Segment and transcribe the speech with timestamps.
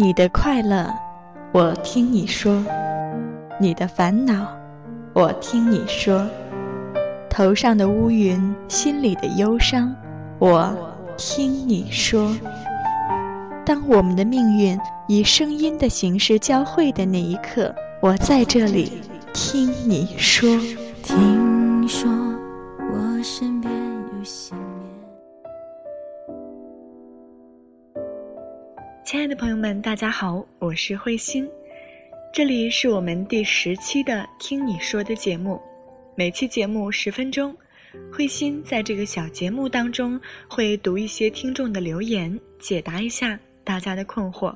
[0.00, 0.94] 你的快乐，
[1.50, 2.64] 我听你说；
[3.58, 4.46] 你的烦恼，
[5.12, 6.24] 我听你说；
[7.28, 9.92] 头上的乌云，心里的忧伤，
[10.38, 10.72] 我
[11.16, 12.32] 听你说。
[13.66, 14.78] 当我们的命运
[15.08, 19.02] 以声音的形式交汇的那一刻，我在这里
[19.34, 20.48] 听你说。
[21.02, 21.37] 听
[29.28, 31.46] 的朋友们，大家好，我是慧心，
[32.32, 35.60] 这里是我们第十期的《听你说》的节目，
[36.14, 37.54] 每期节目十分钟，
[38.10, 44.54] 慧心在这个小节目当中会读一些听众的留言，解答一下大家的困惑。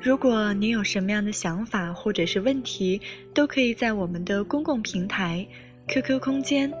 [0.00, 3.00] 如果你有什么样的想法或者是问题，
[3.34, 5.44] 都可以在我们的公共平台
[5.88, 6.72] QQ 空间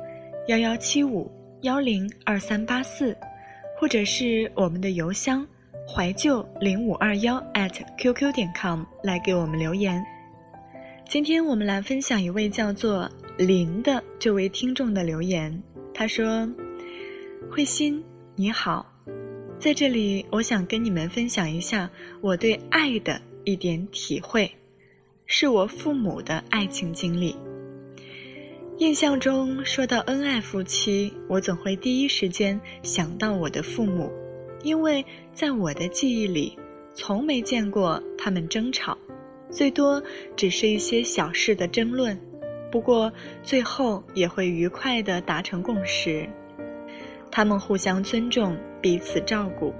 [0.46, 1.28] 幺幺七五
[1.62, 3.16] 幺零二三八四，
[3.76, 5.44] 或者是我们的邮箱。
[5.90, 10.04] 怀旧零五二幺 at qq 点 com 来给我们留言。
[11.08, 15.62] 今天我们来分享一位叫做林的这位听众的留言。
[15.94, 16.46] 他说
[17.50, 18.04] ：“慧心
[18.36, 18.86] 你好，
[19.58, 21.88] 在这里我想跟你们分享一下
[22.20, 24.50] 我对爱的一点体会，
[25.24, 27.34] 是我父母的爱情经历。
[28.76, 34.12] 印象中说到恩爱夫妻，我总会第一时间想到我的父母。”
[34.62, 36.58] 因为在我的记忆里，
[36.94, 38.96] 从没见过他们争吵，
[39.50, 40.02] 最多
[40.36, 42.18] 只是一些小事的争论，
[42.70, 46.28] 不过最后也会愉快地达成共识。
[47.30, 49.72] 他们互相尊重，彼此照顾，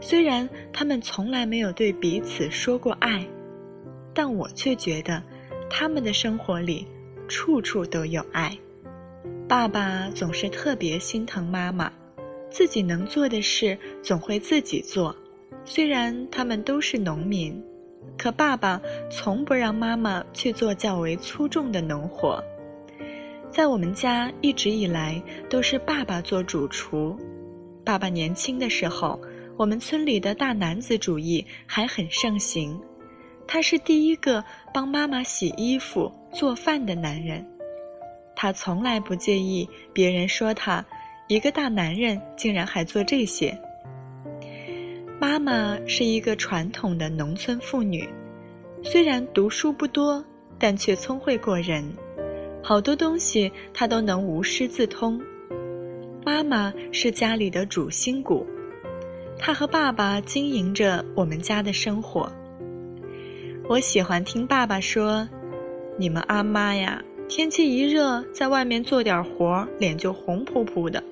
[0.00, 3.24] 虽然他们从来没有对彼此说过爱，
[4.12, 5.22] 但我却觉得
[5.70, 6.86] 他们的生活里
[7.28, 8.56] 处处都有爱。
[9.46, 11.92] 爸爸总是特别心疼妈妈。
[12.54, 15.12] 自己能做的事总会自己做，
[15.64, 17.60] 虽然他们都是农民，
[18.16, 22.40] 可爸爸从不让妈妈去做较为粗重的农活。
[23.50, 25.20] 在我们家一直以来
[25.50, 27.18] 都是爸爸做主厨。
[27.84, 29.20] 爸爸年轻的时候，
[29.56, 32.80] 我们村里的大男子主义还很盛行，
[33.48, 37.44] 他是第一个帮妈妈洗衣服、做饭的男人。
[38.36, 40.86] 他从来不介意别人说他。
[41.26, 43.56] 一个大男人竟然还做这些。
[45.18, 48.06] 妈妈是一个传统的农村妇女，
[48.82, 50.22] 虽然读书不多，
[50.58, 51.82] 但却聪慧过人，
[52.62, 55.18] 好多东西她都能无师自通。
[56.26, 58.46] 妈妈是家里的主心骨，
[59.38, 62.30] 她和爸爸经营着我们家的生活。
[63.66, 65.26] 我喜欢听爸爸说
[65.96, 71.02] ：“你们阿妈呀，天气一热，在外面做点活，脸就红扑扑的。”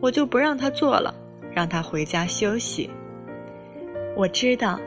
[0.00, 1.14] 我就不让他做了，
[1.54, 2.90] 让他回家休息。
[4.16, 4.80] 我知道，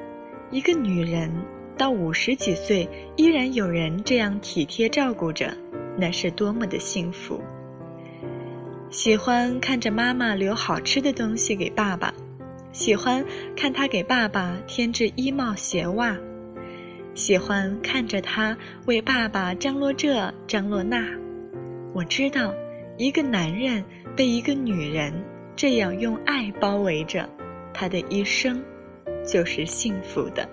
[0.51, 1.31] 一个女人
[1.77, 5.51] 到五十几岁依然有人这样体贴照顾着，
[5.97, 7.41] 那是多么的幸福。
[8.89, 12.11] 喜欢看着妈妈留好吃的东西给爸爸，
[12.71, 13.23] 喜欢
[13.55, 16.17] 看他给爸爸添置衣帽鞋袜，
[17.13, 21.05] 喜欢看着他为爸爸张罗这张罗那。
[21.93, 22.51] 我知道，
[22.99, 23.83] 一个男人。
[24.17, 25.13] 被一个女人
[25.55, 27.29] 这样用爱包围着，
[27.73, 28.61] 他的一生
[29.25, 30.49] 就是幸福的。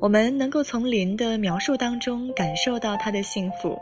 [0.00, 3.80] 我们能够从林的描述当中感受到他的幸福。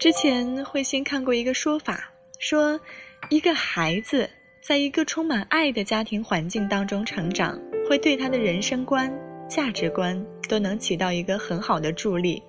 [0.00, 2.10] 之前慧心看过一个说法，
[2.40, 2.80] 说
[3.28, 4.28] 一个孩子
[4.60, 7.56] 在一个充满爱的家庭环境当中成长，
[7.88, 9.12] 会对他的人生观、
[9.48, 12.42] 价值观都能起到一个很好的助力，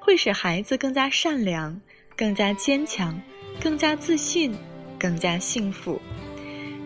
[0.00, 1.80] 会使孩子更加善良。
[2.20, 3.18] 更加坚强，
[3.58, 4.54] 更加自信，
[4.98, 5.98] 更加幸福。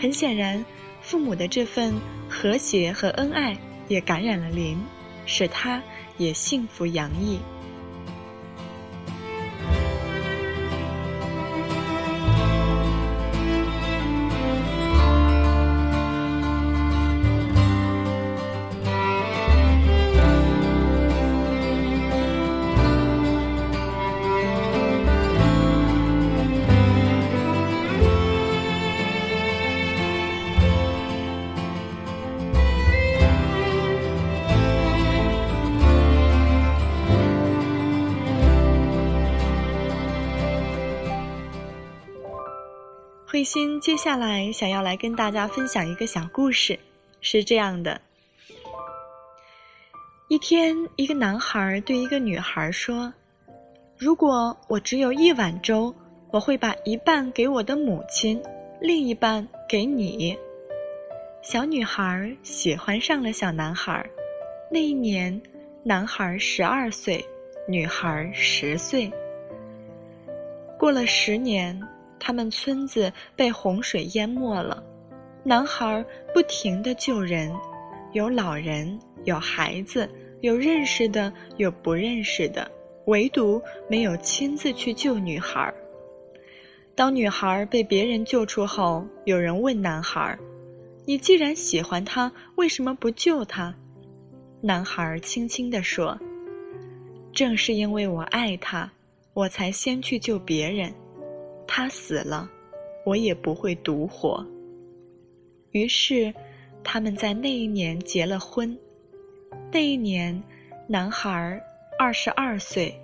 [0.01, 0.65] 很显然，
[1.03, 1.93] 父母的这份
[2.29, 3.59] 和谐和恩爱
[3.89, 4.79] 也感染了林，
[5.27, 5.83] 使他
[6.19, 7.41] 也幸福洋溢。
[43.45, 46.79] 心接下来想要来跟大家分享一个小故事，
[47.21, 48.01] 是这样的：
[50.29, 53.13] 一天，一个男孩对一个女孩说
[53.97, 55.95] ：“如果我只有一碗粥，
[56.31, 58.43] 我会把一半给我的母亲，
[58.81, 60.37] 另一半给你。”
[61.43, 64.05] 小女孩喜欢上了小男孩。
[64.71, 65.39] 那一年，
[65.83, 67.25] 男孩十二岁，
[67.69, 69.13] 女孩十岁。
[70.79, 71.79] 过了十年，
[72.27, 74.83] 他们村子被洪水淹没了。
[75.43, 77.55] 男孩不停地救人，
[78.15, 80.09] 有老人，有孩子，
[80.41, 82.67] 有认识的，有不认识的，
[83.05, 83.61] 唯独
[83.91, 85.71] 没有亲自去救女孩。
[86.95, 90.39] 当女孩被别人救出后，有人问男孩
[91.05, 93.75] ：“你既然喜欢她，为什么不救她？”
[94.63, 96.19] 男孩轻轻地说
[97.35, 98.91] ：“正是因为我爱她，
[99.35, 100.91] 我才先去救别人。
[101.67, 102.49] 他死了，
[103.05, 104.45] 我也不会独活。”
[105.73, 106.33] 于是，
[106.83, 108.77] 他们在那一年结了婚。
[109.73, 110.41] 那一年，
[110.87, 111.61] 男孩
[111.99, 112.95] 二十二岁，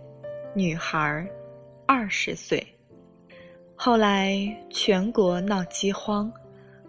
[0.54, 1.28] 女孩
[1.86, 2.64] 二十岁。
[3.74, 6.30] 后来全国闹饥荒，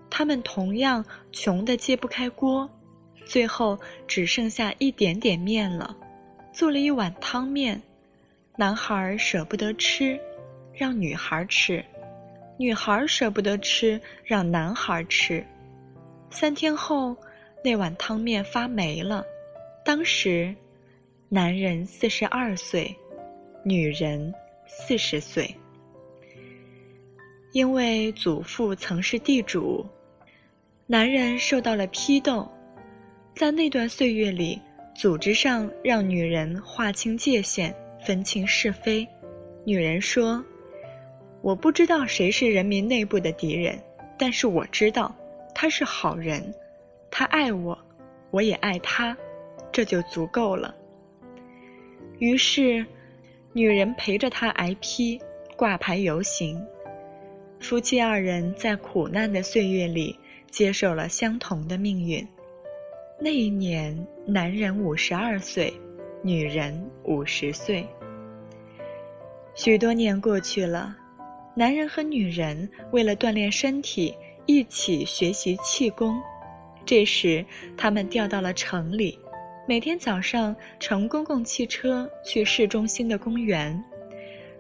[0.10, 2.70] 他们同样穷得揭不开锅，
[3.26, 5.96] 最后只剩下一点点面了，
[6.52, 7.82] 做了一碗汤面。
[8.58, 10.20] 男孩舍不得吃，
[10.82, 11.80] 让女孩吃；
[12.58, 15.46] 女孩舍不得吃，让男孩吃。
[16.32, 17.16] 三天后，
[17.64, 19.24] 那碗汤面发霉了。
[19.86, 20.56] 当时，
[21.30, 22.96] 男人四十二岁，
[23.64, 24.34] 女人
[24.66, 25.56] 四十岁。
[27.52, 29.86] 因为祖父曾是地主，
[30.88, 32.52] 男人受到了批斗。
[33.36, 34.60] 在那段岁月里，
[34.96, 37.72] 组织上让女人划清界限，
[38.04, 39.08] 分清是非。
[39.64, 40.44] 女人说
[41.42, 43.78] ：“我不知道谁是人民内部的敌人，
[44.18, 45.16] 但是我知道。”
[45.54, 46.42] 他是好人，
[47.12, 47.78] 他爱我，
[48.32, 49.16] 我也爱他，
[49.70, 50.74] 这就足够了。
[52.20, 52.84] 于是，
[53.52, 55.22] 女人陪着他挨批，
[55.58, 56.60] 挂牌游行。
[57.60, 60.18] 夫妻二人在苦难的岁月里
[60.50, 62.26] 接受了相同的命运。
[63.20, 63.96] 那一年，
[64.26, 65.72] 男人五十二岁，
[66.24, 67.86] 女人五十岁。
[69.54, 70.98] 许多年过去了，
[71.56, 74.14] 男人和女人为了锻炼身体。
[74.48, 76.20] 一起学习气功，
[76.84, 77.46] 这时
[77.78, 79.18] 他们调到了城里，
[79.68, 83.82] 每天早上乘公共汽车去市中心的公园。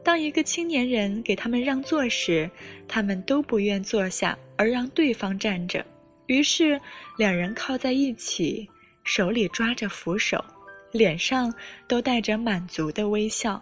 [0.03, 2.49] 当一个青年人给他们让座时，
[2.88, 5.83] 他们都不愿坐下，而让对方站着。
[6.27, 6.79] 于是
[7.17, 8.69] 两人靠在一起，
[9.03, 10.45] 手里抓着扶手，
[10.91, 11.53] 脸上
[11.87, 13.61] 都带着满足的微笑。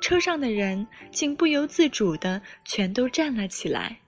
[0.00, 3.98] 车上的人竟不由自主地全都站了起来。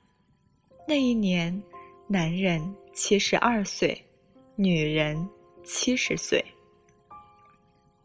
[0.87, 1.63] 那一年，
[2.07, 4.05] 男人七十二岁，
[4.57, 5.29] 女人
[5.63, 6.45] 七十岁。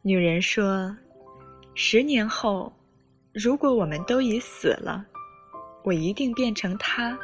[0.01, 0.95] 女人说
[1.73, 2.71] ：“十年后，
[3.33, 5.05] 如果我们都已死了，
[5.83, 7.17] 我一定变成他，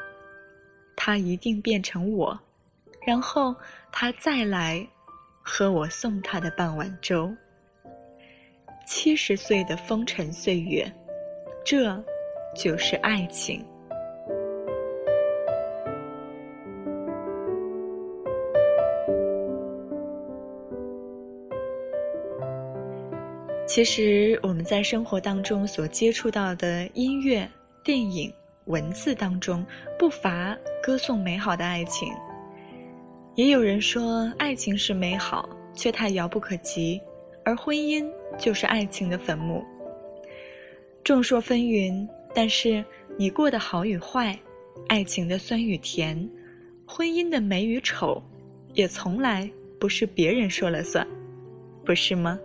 [0.95, 2.39] 他一定变成我，
[3.05, 3.55] 然后
[3.91, 4.87] 他再来，
[5.43, 7.31] 喝我送他的半碗粥。
[8.93, 10.85] 七十岁的风尘岁月，
[11.63, 11.97] 这
[12.53, 13.65] 就是爱情。”
[23.65, 27.49] 其实我们在生活当中所接触到的音乐、
[27.85, 28.29] 电影、
[28.65, 29.65] 文字当中，
[29.97, 30.53] 不乏
[30.83, 32.11] 歌颂美好的爱情。
[33.35, 37.01] 也有人说，爱情是美好，却太遥不可及，
[37.43, 38.07] 而婚姻
[38.37, 39.63] 就是爱情的坟墓。
[41.03, 42.83] 众说纷纭，但是
[43.17, 44.37] 你过得好与坏，
[44.87, 46.29] 爱情的酸与甜，
[46.85, 48.21] 婚姻的美与丑，
[48.73, 51.05] 也从来不是别人说了算，
[51.83, 52.39] 不是吗？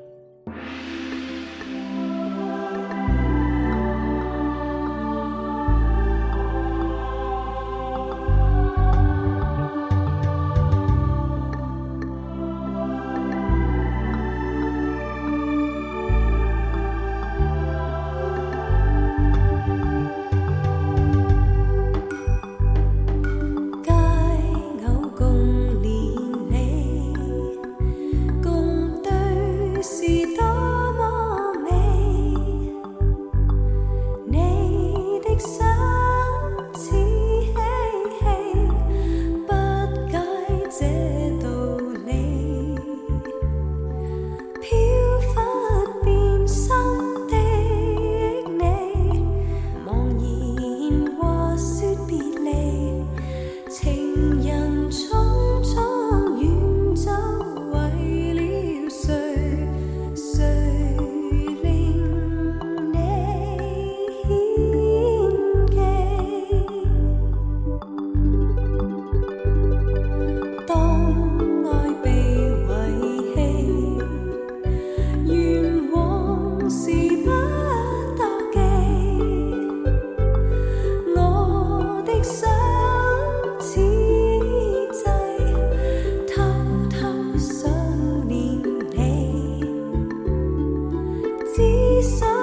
[92.06, 92.35] so